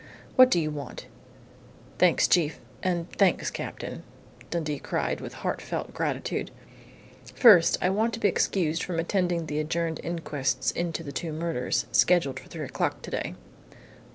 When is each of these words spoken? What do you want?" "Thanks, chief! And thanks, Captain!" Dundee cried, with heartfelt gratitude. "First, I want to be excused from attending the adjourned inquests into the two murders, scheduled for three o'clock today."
What 0.35 0.49
do 0.49 0.59
you 0.59 0.71
want?" 0.71 1.05
"Thanks, 1.99 2.27
chief! 2.27 2.59
And 2.81 3.07
thanks, 3.11 3.51
Captain!" 3.51 4.01
Dundee 4.49 4.79
cried, 4.79 5.21
with 5.21 5.35
heartfelt 5.45 5.93
gratitude. 5.93 6.49
"First, 7.35 7.77
I 7.83 7.91
want 7.91 8.11
to 8.15 8.19
be 8.19 8.27
excused 8.27 8.81
from 8.81 8.97
attending 8.99 9.45
the 9.45 9.59
adjourned 9.59 9.99
inquests 9.99 10.71
into 10.71 11.03
the 11.03 11.11
two 11.11 11.31
murders, 11.31 11.85
scheduled 11.91 12.39
for 12.39 12.47
three 12.49 12.65
o'clock 12.65 13.03
today." 13.03 13.35